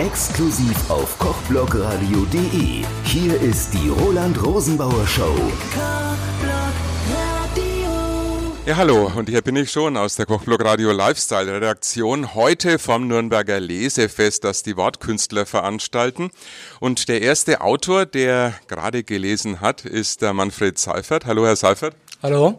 Exklusiv 0.00 0.90
auf 0.90 1.16
kochblogradio.de. 1.20 2.84
Hier 3.04 3.40
ist 3.40 3.72
die 3.72 3.88
Roland 3.88 4.44
Rosenbauer 4.44 5.06
Show. 5.06 5.36
Ja, 8.66 8.76
hallo, 8.76 9.12
und 9.14 9.28
hier 9.28 9.40
bin 9.40 9.54
ich 9.54 9.70
schon 9.70 9.96
aus 9.96 10.16
der 10.16 10.26
Kochblog 10.26 10.64
Radio 10.64 10.90
Lifestyle 10.90 11.52
Redaktion. 11.52 12.34
Heute 12.34 12.80
vom 12.80 13.06
Nürnberger 13.06 13.60
Lesefest, 13.60 14.42
das 14.42 14.64
die 14.64 14.76
Wortkünstler 14.76 15.46
veranstalten. 15.46 16.32
Und 16.80 17.08
der 17.08 17.22
erste 17.22 17.60
Autor, 17.60 18.04
der 18.04 18.54
gerade 18.66 19.04
gelesen 19.04 19.60
hat, 19.60 19.84
ist 19.84 20.22
der 20.22 20.32
Manfred 20.32 20.76
Seifert. 20.76 21.24
Hallo, 21.24 21.46
Herr 21.46 21.54
Seifert. 21.54 21.94
Hallo. 22.20 22.58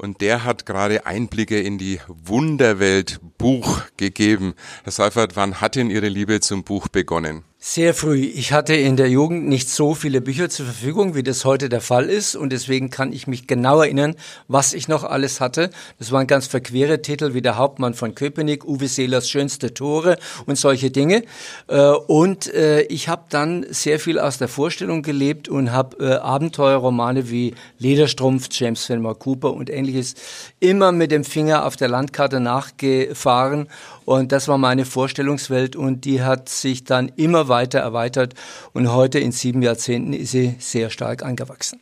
Und 0.00 0.22
der 0.22 0.44
hat 0.44 0.64
gerade 0.64 1.04
Einblicke 1.04 1.60
in 1.60 1.76
die 1.76 2.00
Wunderwelt 2.08 3.20
Buch 3.36 3.82
gegeben. 3.98 4.54
Herr 4.82 4.92
Seifert, 4.92 5.36
wann 5.36 5.60
hat 5.60 5.76
denn 5.76 5.90
Ihre 5.90 6.08
Liebe 6.08 6.40
zum 6.40 6.64
Buch 6.64 6.88
begonnen? 6.88 7.44
Sehr 7.62 7.92
früh. 7.92 8.24
Ich 8.24 8.54
hatte 8.54 8.74
in 8.74 8.96
der 8.96 9.10
Jugend 9.10 9.46
nicht 9.46 9.68
so 9.68 9.94
viele 9.94 10.22
Bücher 10.22 10.48
zur 10.48 10.64
Verfügung, 10.64 11.14
wie 11.14 11.22
das 11.22 11.44
heute 11.44 11.68
der 11.68 11.82
Fall 11.82 12.08
ist. 12.08 12.34
Und 12.34 12.54
deswegen 12.54 12.88
kann 12.88 13.12
ich 13.12 13.26
mich 13.26 13.46
genau 13.46 13.82
erinnern, 13.82 14.14
was 14.48 14.72
ich 14.72 14.88
noch 14.88 15.04
alles 15.04 15.42
hatte. 15.42 15.68
Das 15.98 16.10
waren 16.10 16.26
ganz 16.26 16.46
verquere 16.46 17.02
Titel 17.02 17.34
wie 17.34 17.42
Der 17.42 17.58
Hauptmann 17.58 17.92
von 17.92 18.14
Köpenick, 18.14 18.64
Uwe 18.64 18.88
Seelers 18.88 19.28
Schönste 19.28 19.74
Tore 19.74 20.16
und 20.46 20.56
solche 20.56 20.90
Dinge. 20.90 21.22
Äh, 21.66 21.90
und 21.90 22.46
äh, 22.54 22.80
ich 22.84 23.10
habe 23.10 23.24
dann 23.28 23.66
sehr 23.68 24.00
viel 24.00 24.18
aus 24.18 24.38
der 24.38 24.48
Vorstellung 24.48 25.02
gelebt 25.02 25.50
und 25.50 25.70
habe 25.70 25.98
äh, 26.02 26.14
Abenteuerromane 26.14 27.30
wie 27.30 27.52
Lederstrumpf, 27.78 28.48
James 28.52 28.86
Fenimore 28.86 29.16
Cooper 29.16 29.52
und 29.52 29.68
ähnliches 29.68 30.14
immer 30.60 30.92
mit 30.92 31.10
dem 31.10 31.24
Finger 31.24 31.66
auf 31.66 31.76
der 31.76 31.88
Landkarte 31.88 32.40
nachgefahren. 32.40 33.68
Und 34.06 34.32
das 34.32 34.48
war 34.48 34.56
meine 34.56 34.86
Vorstellungswelt 34.86 35.76
und 35.76 36.06
die 36.06 36.22
hat 36.22 36.48
sich 36.48 36.84
dann 36.84 37.12
immer 37.16 37.49
weiter 37.50 37.80
erweitert 37.80 38.32
und 38.72 38.90
heute 38.90 39.18
in 39.18 39.32
sieben 39.32 39.60
Jahrzehnten 39.60 40.14
ist 40.14 40.30
sie 40.30 40.54
sehr 40.58 40.88
stark 40.88 41.22
angewachsen. 41.22 41.80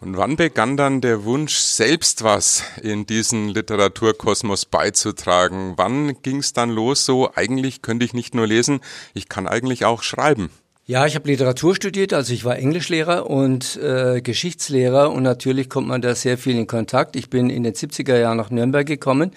Und 0.00 0.16
wann 0.16 0.36
begann 0.36 0.76
dann 0.76 1.00
der 1.00 1.24
Wunsch, 1.24 1.56
selbst 1.56 2.22
was 2.22 2.62
in 2.82 3.06
diesen 3.06 3.48
Literaturkosmos 3.48 4.64
beizutragen? 4.64 5.72
Wann 5.76 6.22
ging 6.22 6.36
es 6.36 6.52
dann 6.52 6.70
los, 6.70 7.04
so 7.04 7.34
eigentlich 7.34 7.82
könnte 7.82 8.04
ich 8.04 8.12
nicht 8.12 8.32
nur 8.32 8.46
lesen, 8.46 8.80
ich 9.14 9.28
kann 9.28 9.48
eigentlich 9.48 9.84
auch 9.86 10.02
schreiben? 10.02 10.50
Ja, 10.90 11.04
ich 11.04 11.16
habe 11.16 11.28
Literatur 11.28 11.74
studiert, 11.74 12.14
also 12.14 12.32
ich 12.32 12.46
war 12.46 12.56
Englischlehrer 12.56 13.28
und 13.28 13.76
äh, 13.76 14.22
Geschichtslehrer 14.22 15.10
und 15.10 15.22
natürlich 15.22 15.68
kommt 15.68 15.86
man 15.86 16.00
da 16.00 16.14
sehr 16.14 16.38
viel 16.38 16.56
in 16.56 16.66
Kontakt. 16.66 17.14
Ich 17.14 17.28
bin 17.28 17.50
in 17.50 17.62
den 17.62 17.74
70er 17.74 18.16
Jahren 18.18 18.38
nach 18.38 18.48
Nürnberg 18.48 18.86
gekommen 18.86 19.32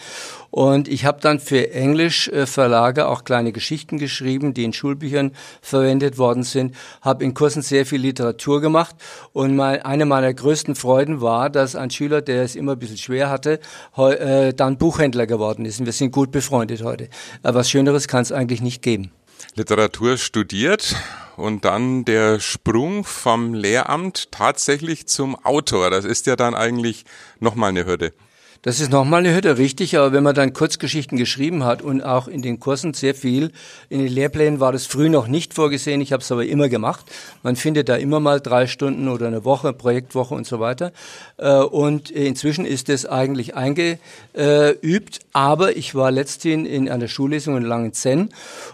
und 0.49 0.88
ich 0.88 1.03
habe 1.03 1.19
dann 1.19 1.41
für 1.41 1.73
Englischverlage 1.73 3.05
auch 3.05 3.25
kleine 3.25 3.52
Geschichten 3.52 3.97
geschrieben, 3.97 4.53
die 4.53 4.63
in 4.63 4.72
Schulbüchern 4.72 5.33
verwendet 5.61 6.17
worden 6.17 6.44
sind, 6.44 6.73
habe 7.02 7.25
in 7.25 7.33
Kursen 7.33 7.63
sehr 7.63 7.85
viel 7.85 7.99
Literatur 7.99 8.61
gemacht 8.61 8.95
und 9.33 9.53
mein, 9.53 9.81
eine 9.81 10.05
meiner 10.05 10.33
größten 10.33 10.75
Freuden 10.75 11.19
war, 11.19 11.49
dass 11.49 11.75
ein 11.75 11.89
Schüler, 11.89 12.22
der 12.22 12.44
es 12.44 12.55
immer 12.55 12.72
ein 12.72 12.79
bisschen 12.79 12.95
schwer 12.95 13.29
hatte, 13.29 13.59
heu, 13.97 14.13
äh, 14.13 14.53
dann 14.53 14.77
Buchhändler 14.77 15.27
geworden 15.27 15.66
ist 15.66 15.81
und 15.81 15.85
wir 15.85 15.91
sind 15.91 16.13
gut 16.13 16.31
befreundet 16.31 16.81
heute. 16.81 17.09
Aber 17.44 17.59
was 17.59 17.69
Schöneres 17.69 18.07
kann 18.07 18.22
es 18.22 18.31
eigentlich 18.31 18.61
nicht 18.61 18.81
geben. 18.81 19.11
Literatur 19.55 20.17
studiert 20.17 20.95
und 21.42 21.66
dann 21.66 22.06
der 22.06 22.39
Sprung 22.39 23.03
vom 23.03 23.53
Lehramt 23.53 24.31
tatsächlich 24.31 25.08
zum 25.08 25.36
Autor. 25.44 25.89
Das 25.89 26.06
ist 26.06 26.28
ja 26.28 26.36
dann 26.36 26.56
eigentlich 26.56 27.06
nochmal 27.39 27.70
eine 27.70 27.86
Hürde. 27.86 28.14
Das 28.63 28.79
ist 28.79 28.91
nochmal 28.91 29.21
eine 29.21 29.33
Hürde, 29.33 29.57
richtig, 29.57 29.97
aber 29.97 30.11
wenn 30.11 30.21
man 30.21 30.35
dann 30.35 30.53
Kurzgeschichten 30.53 31.17
geschrieben 31.17 31.63
hat 31.63 31.81
und 31.81 32.03
auch 32.03 32.27
in 32.27 32.43
den 32.43 32.59
Kursen 32.59 32.93
sehr 32.93 33.15
viel, 33.15 33.51
in 33.89 33.97
den 33.97 34.07
Lehrplänen 34.07 34.59
war 34.59 34.71
das 34.71 34.85
früh 34.85 35.09
noch 35.09 35.25
nicht 35.25 35.55
vorgesehen, 35.55 35.99
ich 35.99 36.13
habe 36.13 36.21
es 36.21 36.31
aber 36.31 36.45
immer 36.45 36.69
gemacht. 36.69 37.05
Man 37.41 37.55
findet 37.55 37.89
da 37.89 37.95
immer 37.95 38.19
mal 38.19 38.39
drei 38.39 38.67
Stunden 38.67 39.07
oder 39.07 39.25
eine 39.25 39.45
Woche, 39.45 39.73
Projektwoche 39.73 40.35
und 40.35 40.45
so 40.45 40.59
weiter. 40.59 40.91
Äh, 41.38 41.55
und 41.55 42.11
inzwischen 42.11 42.66
ist 42.66 42.89
es 42.89 43.07
eigentlich 43.07 43.55
eingeübt, 43.55 45.21
aber 45.33 45.75
ich 45.75 45.95
war 45.95 46.11
letzthin 46.11 46.67
in 46.67 46.88
einer 46.88 47.07
Schullesung 47.07 47.57
in 47.57 47.63
Langenzenn 47.63 48.29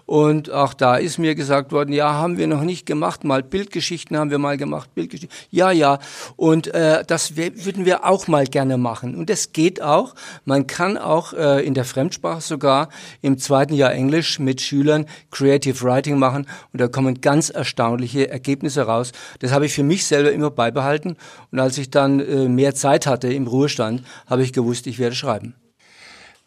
und 0.06 0.52
auch 0.52 0.74
da 0.74 0.98
ist 0.98 1.18
mir 1.18 1.34
gesagt 1.34 1.72
worden, 1.72 1.94
ja, 1.94 2.12
haben 2.12 2.38
wir 2.38 2.48
noch 2.48 2.64
nicht 2.64 2.86
gemacht, 2.88 3.24
mal 3.24 3.42
Bildgeschichten 3.42 4.18
haben 4.18 4.32
wir 4.32 4.38
mal 4.38 4.58
gemacht, 4.58 4.94
Bildgeschichten, 4.96 5.34
ja, 5.50 5.72
ja, 5.72 6.00
und 6.36 6.68
äh, 6.74 7.06
das 7.08 7.38
würden 7.38 7.86
wir 7.86 8.04
auch 8.04 8.28
mal 8.28 8.48
gerne 8.48 8.78
machen 8.78 9.16
und 9.16 9.30
das 9.30 9.54
geht 9.54 9.77
geht 9.78 9.82
auch. 9.84 10.16
Man 10.46 10.68
kann 10.68 10.98
auch 10.98 11.34
äh, 11.34 11.66
in 11.66 11.74
der 11.74 11.86
Fremdsprache 11.86 12.42
sogar 12.42 12.90
im 13.22 13.38
zweiten 13.38 13.74
Jahr 13.74 13.92
Englisch 13.92 14.40
mit 14.40 14.62
Schülern 14.62 15.06
Creative 15.32 15.80
Writing 15.82 16.18
machen 16.18 16.48
und 16.74 16.82
da 16.82 16.88
kommen 16.88 17.22
ganz 17.22 17.50
erstaunliche 17.50 18.30
Ergebnisse 18.30 18.84
raus. 18.84 19.12
Das 19.40 19.52
habe 19.52 19.66
ich 19.66 19.74
für 19.74 19.84
mich 19.84 20.06
selber 20.06 20.32
immer 20.32 20.50
beibehalten 20.50 21.18
und 21.52 21.60
als 21.60 21.78
ich 21.78 21.92
dann 21.92 22.20
äh, 22.20 22.48
mehr 22.48 22.74
Zeit 22.74 23.06
hatte 23.06 23.32
im 23.32 23.48
Ruhestand, 23.48 24.04
habe 24.26 24.44
ich 24.44 24.54
gewusst, 24.54 24.88
ich 24.88 25.00
werde 25.00 25.16
schreiben. 25.16 25.56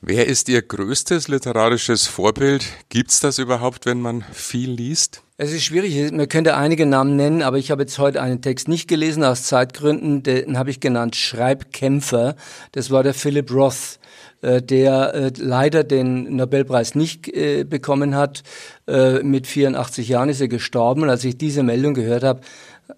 Wer 0.03 0.29
ist 0.29 0.49
Ihr 0.49 0.63
größtes 0.63 1.29
literarisches 1.29 2.07
Vorbild? 2.07 2.65
Gibt 2.89 3.11
es 3.11 3.21
das 3.21 3.39
überhaupt, 3.39 3.85
wenn 3.85 4.01
man 4.01 4.25
viel 4.33 4.71
liest? 4.71 5.23
Es 5.37 5.53
ist 5.53 5.65
schwierig, 5.65 6.11
man 6.11 6.27
könnte 6.27 6.57
einige 6.57 6.87
Namen 6.87 7.17
nennen, 7.17 7.43
aber 7.43 7.59
ich 7.59 7.71
habe 7.71 7.83
jetzt 7.83 7.99
heute 7.99 8.23
einen 8.23 8.41
Text 8.41 8.67
nicht 8.67 8.89
gelesen 8.89 9.23
aus 9.25 9.43
Zeitgründen, 9.43 10.23
den 10.23 10.57
habe 10.57 10.71
ich 10.71 10.81
genannt 10.81 11.17
Schreibkämpfer. 11.17 12.35
Das 12.73 12.91
war 12.91 13.03
der 13.03 13.13
Philip 13.13 13.53
Roth, 13.53 13.99
äh, 14.41 14.63
der 14.63 15.13
äh, 15.15 15.33
leider 15.37 15.85
den 15.85 16.35
Nobelpreis 16.35 16.95
nicht 16.95 17.29
äh, 17.29 17.65
bekommen 17.65 18.15
hat. 18.15 18.43
Mit 18.87 19.47
84 19.47 20.09
Jahren 20.09 20.31
ist 20.31 20.41
er 20.41 20.49
gestorben 20.49 21.09
als 21.09 21.23
ich 21.23 21.39
diese 21.39 21.63
Meldung 21.63 21.95
gehört 21.95 22.25
habe, 22.25 22.41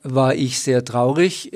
war 0.03 0.35
ich 0.35 0.61
sehr 0.61 0.87
traurig. 0.87 1.53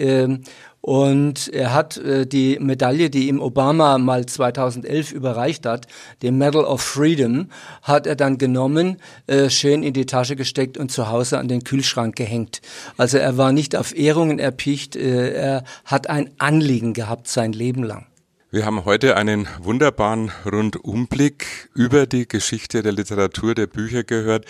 Und 0.87 1.49
er 1.49 1.75
hat 1.75 1.97
äh, 1.97 2.29
die 2.29 2.61
Medaille, 2.61 3.11
die 3.11 3.27
ihm 3.27 3.41
Obama 3.41 3.99
mal 3.99 4.25
2011 4.25 5.11
überreicht 5.11 5.67
hat, 5.67 5.89
den 6.23 6.39
Medal 6.39 6.63
of 6.63 6.81
Freedom, 6.81 7.49
hat 7.83 8.07
er 8.07 8.15
dann 8.15 8.39
genommen, 8.39 8.99
äh, 9.27 9.51
schön 9.51 9.83
in 9.83 9.95
die 9.95 10.07
Tasche 10.07 10.37
gesteckt 10.37 10.79
und 10.79 10.93
zu 10.93 11.09
Hause 11.09 11.41
an 11.41 11.49
den 11.49 11.65
Kühlschrank 11.65 12.15
gehängt. 12.15 12.61
Also 12.97 13.19
er 13.19 13.37
war 13.37 13.51
nicht 13.51 13.75
auf 13.75 13.99
Ehrungen 13.99 14.39
erpicht, 14.39 14.95
äh, 14.95 15.33
er 15.33 15.65
hat 15.85 16.09
ein 16.09 16.31
Anliegen 16.39 16.93
gehabt 16.93 17.27
sein 17.27 17.53
Leben 17.53 17.83
lang. 17.83 18.07
Wir 18.53 18.65
haben 18.65 18.85
heute 18.85 19.17
einen 19.17 19.49
wunderbaren 19.61 20.31
Rundumblick 20.45 21.69
über 21.75 22.07
die 22.07 22.29
Geschichte 22.29 22.85
der 22.85 22.93
Literatur, 22.93 23.57
der 23.57 23.67
Bücher 23.67 24.05
gehört. 24.05 24.45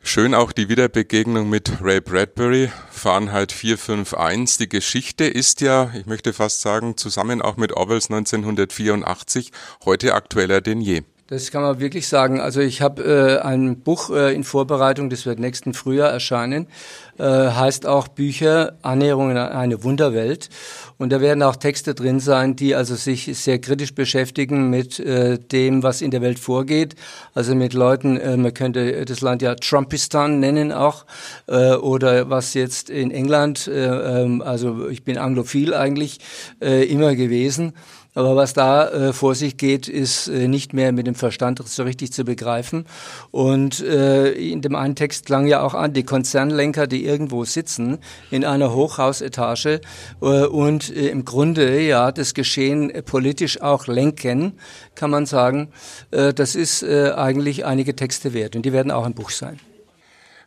Schön 0.00 0.34
auch 0.34 0.52
die 0.52 0.68
Wiederbegegnung 0.68 1.50
mit 1.50 1.82
Ray 1.82 2.00
Bradbury, 2.00 2.70
Fahrenheit 2.90 3.52
451. 3.52 4.58
Die 4.58 4.68
Geschichte 4.68 5.24
ist 5.24 5.60
ja, 5.60 5.90
ich 5.94 6.06
möchte 6.06 6.32
fast 6.32 6.62
sagen, 6.62 6.96
zusammen 6.96 7.42
auch 7.42 7.56
mit 7.56 7.72
Orwells 7.72 8.10
1984 8.10 9.52
heute 9.84 10.14
aktueller 10.14 10.60
denn 10.60 10.80
je. 10.80 11.02
Das 11.30 11.50
kann 11.50 11.60
man 11.60 11.78
wirklich 11.78 12.08
sagen. 12.08 12.40
Also 12.40 12.60
ich 12.60 12.80
habe 12.80 13.02
äh, 13.04 13.46
ein 13.46 13.80
Buch 13.80 14.08
äh, 14.08 14.34
in 14.34 14.44
Vorbereitung, 14.44 15.10
das 15.10 15.26
wird 15.26 15.38
nächsten 15.38 15.74
Frühjahr 15.74 16.08
erscheinen, 16.08 16.68
äh, 17.18 17.22
heißt 17.22 17.86
auch 17.86 18.08
Bücher 18.08 18.78
Annäherung 18.80 19.30
in 19.30 19.36
eine 19.36 19.84
Wunderwelt. 19.84 20.48
Und 20.96 21.12
da 21.12 21.20
werden 21.20 21.42
auch 21.42 21.56
Texte 21.56 21.94
drin 21.94 22.18
sein, 22.18 22.56
die 22.56 22.74
also 22.74 22.94
sich 22.94 23.30
sehr 23.36 23.58
kritisch 23.58 23.94
beschäftigen 23.94 24.70
mit 24.70 25.00
äh, 25.00 25.38
dem, 25.38 25.82
was 25.82 26.00
in 26.00 26.10
der 26.10 26.22
Welt 26.22 26.38
vorgeht. 26.38 26.94
Also 27.34 27.54
mit 27.54 27.74
Leuten, 27.74 28.16
äh, 28.16 28.38
man 28.38 28.54
könnte 28.54 29.04
das 29.04 29.20
Land 29.20 29.42
ja 29.42 29.54
Trumpistan 29.54 30.40
nennen 30.40 30.72
auch, 30.72 31.04
äh, 31.46 31.74
oder 31.74 32.30
was 32.30 32.54
jetzt 32.54 32.88
in 32.88 33.10
England, 33.10 33.66
äh, 33.66 34.22
ähm, 34.22 34.40
also 34.40 34.88
ich 34.88 35.04
bin 35.04 35.18
anglophil 35.18 35.74
eigentlich 35.74 36.20
äh, 36.62 36.84
immer 36.84 37.14
gewesen. 37.14 37.74
Aber 38.14 38.36
was 38.36 38.52
da 38.52 38.88
äh, 38.88 39.12
vor 39.12 39.34
sich 39.34 39.56
geht, 39.56 39.86
ist 39.86 40.28
äh, 40.28 40.48
nicht 40.48 40.72
mehr 40.72 40.92
mit 40.92 41.06
dem 41.06 41.14
Verstand 41.14 41.60
so 41.66 41.82
richtig 41.82 42.12
zu 42.12 42.24
begreifen. 42.24 42.86
Und 43.30 43.80
äh, 43.80 44.32
in 44.32 44.60
dem 44.60 44.74
einen 44.74 44.96
Text 44.96 45.26
klang 45.26 45.46
ja 45.46 45.62
auch 45.62 45.74
an, 45.74 45.92
die 45.92 46.02
Konzernlenker, 46.02 46.86
die 46.86 47.04
irgendwo 47.04 47.44
sitzen 47.44 47.98
in 48.30 48.44
einer 48.44 48.74
Hochhausetage 48.74 49.80
äh, 50.20 50.44
und 50.46 50.90
äh, 50.90 51.08
im 51.08 51.24
Grunde 51.24 51.80
ja 51.80 52.10
das 52.10 52.34
Geschehen 52.34 52.92
politisch 53.04 53.60
auch 53.60 53.86
lenken, 53.86 54.54
kann 54.94 55.10
man 55.10 55.26
sagen. 55.26 55.68
Äh, 56.10 56.34
das 56.34 56.54
ist 56.54 56.84
eigentlich 56.84 57.64
einige 57.64 57.94
Texte 57.94 58.32
wert 58.32 58.56
und 58.56 58.62
die 58.62 58.72
werden 58.72 58.90
auch 58.90 59.06
im 59.06 59.14
Buch 59.14 59.30
sein. 59.30 59.58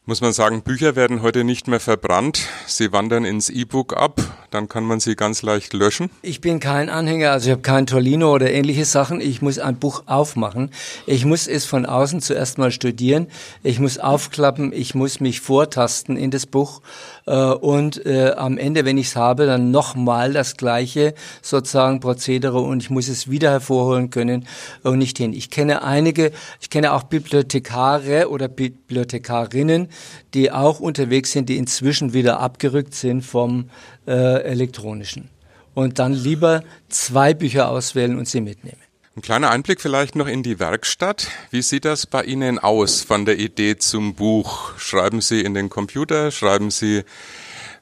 Muss 0.05 0.19
man 0.19 0.33
sagen, 0.33 0.63
Bücher 0.63 0.95
werden 0.95 1.21
heute 1.21 1.43
nicht 1.43 1.67
mehr 1.67 1.79
verbrannt. 1.79 2.47
Sie 2.65 2.91
wandern 2.91 3.23
ins 3.23 3.49
E-Book 3.49 3.95
ab. 3.95 4.19
Dann 4.49 4.67
kann 4.67 4.83
man 4.83 4.99
sie 4.99 5.15
ganz 5.15 5.43
leicht 5.43 5.73
löschen. 5.73 6.09
Ich 6.23 6.41
bin 6.41 6.59
kein 6.59 6.89
Anhänger, 6.89 7.31
also 7.31 7.45
ich 7.45 7.51
habe 7.51 7.61
kein 7.61 7.85
Tolino 7.85 8.33
oder 8.33 8.51
ähnliche 8.51 8.83
Sachen. 8.83 9.21
Ich 9.21 9.41
muss 9.41 9.59
ein 9.59 9.77
Buch 9.77 10.03
aufmachen. 10.07 10.71
Ich 11.05 11.23
muss 11.23 11.47
es 11.47 11.65
von 11.65 11.85
außen 11.85 12.19
zuerst 12.19 12.57
mal 12.57 12.71
studieren. 12.71 13.27
Ich 13.61 13.79
muss 13.79 13.99
aufklappen. 13.99 14.73
Ich 14.73 14.95
muss 14.95 15.19
mich 15.19 15.39
vortasten 15.39 16.17
in 16.17 16.31
das 16.31 16.47
Buch. 16.47 16.81
Äh, 17.27 17.35
und 17.35 18.05
äh, 18.05 18.31
am 18.35 18.57
Ende, 18.57 18.85
wenn 18.85 18.97
ich 18.97 19.07
es 19.07 19.15
habe, 19.15 19.45
dann 19.45 19.71
nochmal 19.71 20.33
das 20.33 20.57
gleiche 20.57 21.13
sozusagen 21.41 21.99
Prozedere 21.99 22.59
und 22.59 22.81
ich 22.81 22.89
muss 22.89 23.07
es 23.07 23.29
wieder 23.29 23.51
hervorholen 23.51 24.09
können 24.09 24.47
und 24.83 24.97
nicht 24.97 25.17
hin. 25.17 25.33
Ich 25.33 25.49
kenne 25.49 25.83
einige, 25.83 26.31
ich 26.59 26.69
kenne 26.69 26.93
auch 26.93 27.03
Bibliothekare 27.03 28.29
oder 28.29 28.47
Bibliothekarinnen, 28.47 29.89
die 30.33 30.51
auch 30.51 30.79
unterwegs 30.79 31.31
sind, 31.31 31.49
die 31.49 31.57
inzwischen 31.57 32.13
wieder 32.13 32.39
abgerückt 32.39 32.95
sind 32.95 33.21
vom 33.21 33.69
äh, 34.07 34.43
elektronischen. 34.43 35.29
Und 35.73 35.99
dann 35.99 36.13
lieber 36.13 36.63
zwei 36.89 37.33
Bücher 37.33 37.69
auswählen 37.69 38.17
und 38.17 38.27
sie 38.27 38.41
mitnehmen. 38.41 38.81
Ein 39.15 39.21
kleiner 39.21 39.51
Einblick 39.51 39.81
vielleicht 39.81 40.15
noch 40.15 40.27
in 40.27 40.41
die 40.41 40.59
Werkstatt. 40.59 41.27
Wie 41.49 41.61
sieht 41.61 41.83
das 41.83 42.05
bei 42.05 42.23
Ihnen 42.23 42.59
aus 42.59 43.01
von 43.01 43.25
der 43.25 43.39
Idee 43.39 43.77
zum 43.77 44.15
Buch? 44.15 44.77
Schreiben 44.77 45.19
Sie 45.19 45.41
in 45.41 45.53
den 45.53 45.69
Computer? 45.69 46.31
Schreiben 46.31 46.71
Sie 46.71 47.03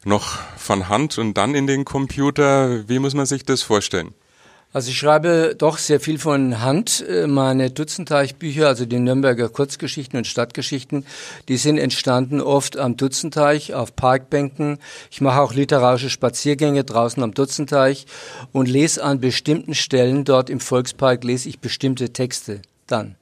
noch 0.04 0.40
von 0.58 0.90
Hand 0.90 1.20
und 1.20 1.36
dann 1.36 1.54
in 1.54 1.68
den 1.68 1.86
Computer? 1.86 2.90
Wie 2.90 2.98
muss 2.98 3.14
man 3.14 3.28
sich 3.28 3.46
das 3.46 3.62
vorstellen? 3.62 4.16
Also 4.71 4.92
ich 4.92 5.00
schreibe 5.00 5.56
doch 5.57 5.80
sehr 5.80 6.00
viel 6.00 6.19
von 6.19 6.62
Hand. 6.62 7.04
Äh, 7.10 7.25
meine 7.25 7.71
Dutzenteich-Bücher, 7.71 8.68
also 8.68 8.86
die 8.86 9.00
Nürnberger 9.00 9.50
Kurzgeschichten 9.50 10.18
und 10.18 10.27
Stadtgeschichten, 10.27 11.07
die 11.48 11.57
sind 11.57 11.80
entstanden 11.80 12.39
oft 12.39 12.77
am 12.77 12.95
Dutzenteich, 12.95 13.74
auf 13.74 13.95
Parkbänken. 13.95 14.77
Ich 15.10 15.21
mache 15.21 15.42
auch 15.42 15.56
literarische 15.56 16.12
Spaziergänge 16.12 16.83
draußen 16.83 17.24
am 17.24 17.33
Dutzenteich 17.33 18.06
und 18.51 18.69
lese 18.69 19.04
an 19.04 19.19
bestimmten 19.19 19.74
Stellen 19.74 20.24
dort 20.24 20.51
im 20.51 20.60
Volkspark, 20.60 21.24
lese 21.24 21.50
ich 21.50 21.60
bestimmte 21.60 22.13
Texte 22.13 22.62
dann. 22.86 23.15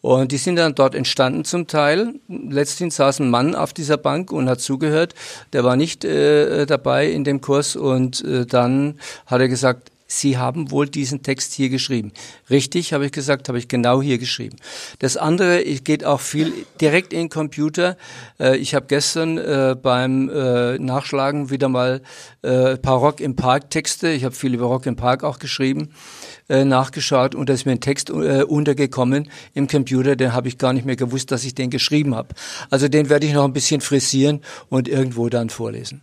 Und 0.00 0.32
die 0.32 0.36
sind 0.36 0.56
dann 0.56 0.74
dort 0.74 0.96
entstanden 0.96 1.44
zum 1.44 1.68
Teil. 1.68 2.14
Letztens 2.26 2.96
saß 2.96 3.20
ein 3.20 3.30
Mann 3.30 3.54
auf 3.54 3.72
dieser 3.72 3.98
Bank 3.98 4.32
und 4.32 4.48
hat 4.48 4.60
zugehört. 4.60 5.14
Der 5.52 5.62
war 5.62 5.76
nicht 5.76 6.04
äh, 6.04 6.66
dabei 6.66 7.08
in 7.08 7.22
dem 7.22 7.40
Kurs 7.40 7.76
und 7.76 8.24
äh, 8.24 8.44
dann 8.44 8.98
hat 9.26 9.40
er 9.40 9.46
gesagt, 9.46 9.91
Sie 10.12 10.36
haben 10.36 10.70
wohl 10.70 10.88
diesen 10.88 11.22
Text 11.22 11.54
hier 11.54 11.70
geschrieben. 11.70 12.12
Richtig, 12.50 12.92
habe 12.92 13.06
ich 13.06 13.12
gesagt, 13.12 13.48
habe 13.48 13.58
ich 13.58 13.66
genau 13.66 14.02
hier 14.02 14.18
geschrieben. 14.18 14.56
Das 14.98 15.16
andere 15.16 15.62
geht 15.64 16.04
auch 16.04 16.20
viel 16.20 16.52
direkt 16.80 17.12
in 17.12 17.20
den 17.20 17.28
Computer. 17.30 17.96
Äh, 18.38 18.58
ich 18.58 18.74
habe 18.74 18.86
gestern 18.86 19.38
äh, 19.38 19.74
beim 19.80 20.28
äh, 20.28 20.78
Nachschlagen 20.78 21.50
wieder 21.50 21.68
mal 21.68 22.02
ein 22.44 22.82
paar 22.82 22.98
Rock 22.98 23.20
im 23.20 23.36
Park 23.36 23.70
Texte, 23.70 24.10
ich 24.10 24.24
habe 24.24 24.34
viel 24.34 24.52
über 24.52 24.66
Rock 24.66 24.86
im 24.86 24.96
Park 24.96 25.22
auch 25.22 25.38
geschrieben, 25.38 25.90
nachgeschaut 26.52 27.34
und 27.34 27.48
da 27.48 27.54
ist 27.54 27.64
mir 27.64 27.72
ein 27.72 27.80
Text 27.80 28.10
untergekommen 28.10 29.30
im 29.54 29.68
Computer, 29.68 30.16
den 30.16 30.32
habe 30.32 30.48
ich 30.48 30.58
gar 30.58 30.72
nicht 30.72 30.84
mehr 30.84 30.96
gewusst, 30.96 31.30
dass 31.30 31.44
ich 31.44 31.54
den 31.54 31.70
geschrieben 31.70 32.14
habe. 32.14 32.34
Also 32.68 32.88
den 32.88 33.08
werde 33.08 33.26
ich 33.26 33.32
noch 33.32 33.44
ein 33.44 33.52
bisschen 33.52 33.80
frisieren 33.80 34.40
und 34.68 34.86
irgendwo 34.88 35.28
dann 35.28 35.50
vorlesen. 35.50 36.02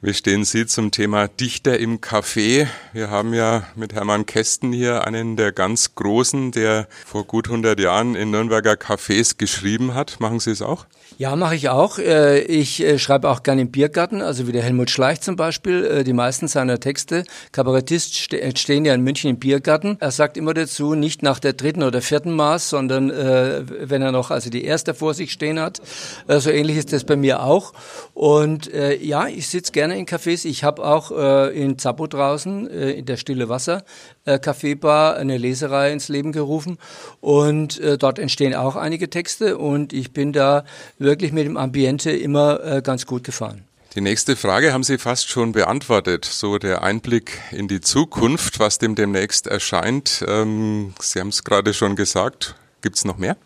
Wie 0.00 0.14
stehen 0.14 0.44
Sie 0.44 0.66
zum 0.66 0.90
Thema 0.90 1.28
Dichter 1.28 1.78
im 1.78 2.00
Café? 2.00 2.66
Wir 2.92 3.10
haben 3.10 3.34
ja 3.34 3.64
mit 3.76 3.92
Hermann 3.92 4.26
Kästen 4.26 4.72
hier 4.72 5.06
einen 5.06 5.36
der 5.36 5.52
ganz 5.52 5.94
Großen, 5.94 6.50
der 6.50 6.88
vor 7.06 7.24
gut 7.24 7.48
100 7.48 7.78
Jahren 7.78 8.14
in 8.14 8.30
Nürnberger 8.30 8.72
Cafés 8.72 9.36
geschrieben 9.36 9.94
hat. 9.94 10.18
Machen 10.18 10.40
Sie 10.40 10.50
es 10.50 10.62
auch? 10.62 10.86
Ja, 11.18 11.36
mache 11.36 11.54
ich 11.54 11.68
auch. 11.68 11.98
Äh, 11.98 12.40
ich 12.40 12.82
äh, 12.82 12.98
schreibe 12.98 13.28
auch 13.28 13.42
gerne 13.42 13.62
im 13.62 13.70
Biergarten, 13.70 14.22
also 14.22 14.46
wie 14.46 14.52
der 14.52 14.62
Helmut 14.62 14.90
Schleich 14.90 15.20
zum 15.20 15.36
Beispiel. 15.36 15.84
Äh, 15.84 16.04
die 16.04 16.12
meisten 16.12 16.48
seiner 16.48 16.80
Texte, 16.80 17.24
Kabarettist, 17.52 18.16
stehen 18.58 18.84
ja 18.84 18.94
in 18.94 19.02
München 19.02 19.30
im 19.30 19.38
Biergarten. 19.38 19.96
Er 20.00 20.10
sagt 20.10 20.36
immer 20.36 20.54
dazu, 20.54 20.94
nicht 20.94 21.22
nach 21.22 21.38
der 21.38 21.52
dritten 21.52 21.82
oder 21.82 22.00
vierten 22.00 22.32
Maß, 22.32 22.70
sondern 22.70 23.10
wenn 23.10 24.02
er 24.02 24.12
noch 24.12 24.30
also 24.30 24.50
die 24.50 24.64
erste 24.64 24.94
vor 24.94 25.14
sich 25.14 25.32
stehen 25.32 25.58
hat. 25.60 25.80
So 26.28 26.50
ähnlich 26.50 26.76
ist 26.76 26.92
das 26.92 27.04
bei 27.04 27.16
mir 27.16 27.42
auch. 27.42 27.72
Und 28.14 28.70
ja, 29.00 29.26
ich 29.26 29.48
sitze 29.48 29.72
gerne 29.72 29.96
in 29.98 30.06
Cafés. 30.06 30.46
Ich 30.46 30.64
habe 30.64 30.84
auch 30.84 31.10
in 31.50 31.78
Zappo 31.78 32.06
draußen, 32.06 32.66
in 32.68 33.04
der 33.04 33.16
Stille 33.16 33.48
Wasser, 33.48 33.84
Kaffeebar, 34.24 35.16
eine 35.16 35.38
Leserei 35.38 35.92
ins 35.92 36.08
Leben 36.08 36.32
gerufen. 36.32 36.78
Und 37.20 37.80
dort 37.98 38.18
entstehen 38.18 38.54
auch 38.54 38.76
einige 38.76 39.10
Texte 39.10 39.58
und 39.58 39.92
ich 39.92 40.12
bin 40.12 40.32
da 40.32 40.64
wirklich 41.00 41.32
mit 41.32 41.46
dem 41.46 41.56
Ambiente 41.56 42.12
immer 42.12 42.62
äh, 42.62 42.82
ganz 42.82 43.06
gut 43.06 43.24
gefahren. 43.24 43.64
Die 43.96 44.00
nächste 44.00 44.36
Frage 44.36 44.72
haben 44.72 44.84
Sie 44.84 44.98
fast 44.98 45.28
schon 45.30 45.50
beantwortet. 45.50 46.24
So 46.24 46.58
der 46.58 46.82
Einblick 46.82 47.40
in 47.50 47.66
die 47.66 47.80
Zukunft, 47.80 48.60
was 48.60 48.78
dem 48.78 48.94
demnächst 48.94 49.48
erscheint. 49.48 50.24
Ähm, 50.28 50.94
Sie 51.00 51.18
haben 51.18 51.30
es 51.30 51.42
gerade 51.42 51.74
schon 51.74 51.96
gesagt. 51.96 52.54
Gibt 52.82 52.96
es 52.96 53.04
noch 53.04 53.18
mehr? 53.18 53.36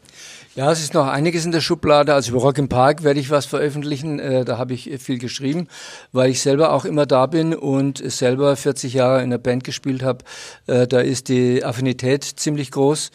Ja, 0.54 0.70
es 0.70 0.80
ist 0.80 0.94
noch 0.94 1.08
einiges 1.08 1.44
in 1.44 1.50
der 1.50 1.62
Schublade. 1.62 2.14
Also 2.14 2.30
über 2.30 2.42
Rock 2.42 2.58
im 2.58 2.68
Park 2.68 3.02
werde 3.02 3.18
ich 3.18 3.30
was 3.30 3.46
veröffentlichen. 3.46 4.20
Äh, 4.20 4.44
da 4.44 4.58
habe 4.58 4.74
ich 4.74 4.90
viel 4.98 5.18
geschrieben, 5.18 5.66
weil 6.12 6.30
ich 6.30 6.42
selber 6.42 6.72
auch 6.72 6.84
immer 6.84 7.06
da 7.06 7.26
bin 7.26 7.54
und 7.54 7.98
selber 8.08 8.54
40 8.54 8.92
Jahre 8.92 9.22
in 9.22 9.30
der 9.30 9.38
Band 9.38 9.64
gespielt 9.64 10.02
habe. 10.02 10.18
Äh, 10.66 10.86
da 10.86 11.00
ist 11.00 11.28
die 11.28 11.64
Affinität 11.64 12.22
ziemlich 12.22 12.70
groß. 12.70 13.10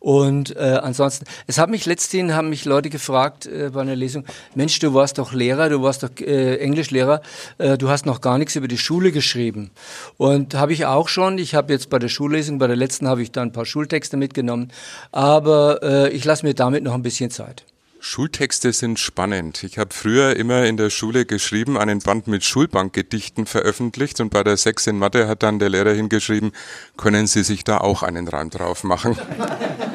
Und 0.00 0.54
äh, 0.54 0.78
ansonsten, 0.82 1.24
es 1.48 1.58
haben 1.58 1.72
mich 1.72 1.84
letztens 1.84 2.32
haben 2.32 2.50
mich 2.50 2.64
Leute 2.64 2.88
gefragt 2.88 3.46
äh, 3.46 3.70
bei 3.72 3.80
einer 3.80 3.96
Lesung, 3.96 4.24
Mensch, 4.54 4.78
du 4.78 4.94
warst 4.94 5.18
doch 5.18 5.32
Lehrer, 5.32 5.68
du 5.68 5.82
warst 5.82 6.04
doch 6.04 6.10
äh, 6.20 6.56
Englischlehrer, 6.58 7.20
äh, 7.58 7.76
du 7.76 7.88
hast 7.88 8.06
noch 8.06 8.20
gar 8.20 8.38
nichts 8.38 8.54
über 8.54 8.68
die 8.68 8.78
Schule 8.78 9.10
geschrieben. 9.10 9.70
Und 10.16 10.54
habe 10.54 10.72
ich 10.72 10.86
auch 10.86 11.08
schon. 11.08 11.38
Ich 11.38 11.54
habe 11.54 11.72
jetzt 11.72 11.90
bei 11.90 11.98
der 11.98 12.08
Schullesung, 12.08 12.58
bei 12.58 12.68
der 12.68 12.76
letzten 12.76 13.08
habe 13.08 13.22
ich 13.22 13.32
da 13.32 13.42
ein 13.42 13.52
paar 13.52 13.66
Schultexte 13.66 14.16
mitgenommen, 14.16 14.70
aber 15.10 15.82
äh, 15.82 16.10
ich 16.10 16.24
lasse 16.24 16.46
mir 16.46 16.54
damit 16.54 16.84
noch 16.84 16.94
ein 16.94 17.02
bisschen 17.02 17.30
Zeit. 17.30 17.64
Schultexte 18.00 18.72
sind 18.72 19.00
spannend. 19.00 19.64
Ich 19.64 19.78
habe 19.78 19.92
früher 19.92 20.36
immer 20.36 20.64
in 20.66 20.76
der 20.76 20.88
Schule 20.88 21.26
geschrieben, 21.26 21.76
einen 21.76 21.98
Band 21.98 22.28
mit 22.28 22.44
Schulbankgedichten 22.44 23.46
veröffentlicht 23.46 24.20
und 24.20 24.30
bei 24.30 24.44
der 24.44 24.56
Sechs 24.56 24.86
in 24.86 24.98
Mathe 24.98 25.26
hat 25.26 25.42
dann 25.42 25.58
der 25.58 25.68
Lehrer 25.68 25.92
hingeschrieben, 25.92 26.52
können 26.96 27.26
Sie 27.26 27.42
sich 27.42 27.64
da 27.64 27.78
auch 27.78 28.04
einen 28.04 28.28
Reim 28.28 28.50
drauf 28.50 28.84
machen. 28.84 29.18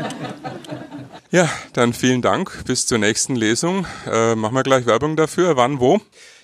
ja, 1.33 1.49
dann 1.73 1.93
vielen 1.93 2.21
Dank. 2.21 2.63
Bis 2.65 2.85
zur 2.85 2.99
nächsten 2.99 3.35
Lesung. 3.35 3.87
Äh, 4.05 4.35
machen 4.35 4.53
wir 4.53 4.61
gleich 4.61 4.85
Werbung 4.85 5.15
dafür. 5.15 5.57
Wann, 5.57 5.79
wo? 5.79 5.99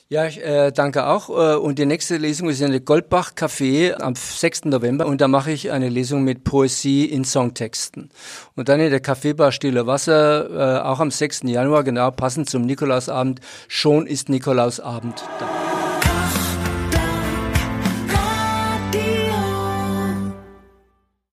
Ja, 0.08 0.26
ich 0.26 0.44
äh, 0.44 0.72
danke 0.72 1.06
auch. 1.06 1.30
Äh, 1.30 1.58
und 1.58 1.78
die 1.78 1.86
nächste 1.86 2.18
Lesung 2.18 2.50
ist 2.50 2.60
in 2.60 2.72
der 2.72 2.80
Goldbach 2.80 3.34
Café 3.36 3.94
am 3.94 4.16
6. 4.16 4.66
November. 4.66 5.06
Und 5.06 5.22
da 5.22 5.28
mache 5.28 5.52
ich 5.52 5.70
eine 5.70 5.90
Lesung 5.90 6.24
mit 6.24 6.44
Poesie 6.44 7.06
in 7.06 7.24
Songtexten. 7.24 8.10
Und 8.56 8.68
dann 8.68 8.80
in 8.80 8.90
der 8.90 9.00
Kaffeebar 9.00 9.52
Stille 9.52 9.86
Wasser, 9.86 10.80
äh, 10.80 10.82
auch 10.82 11.00
am 11.00 11.12
6. 11.12 11.42
Januar, 11.44 11.84
genau 11.84 12.10
passend 12.10 12.50
zum 12.50 12.64
Nikolausabend. 12.64 13.42
Schon 13.68 14.08
ist 14.08 14.28
Nikolausabend 14.28 15.24
da. 15.40 15.69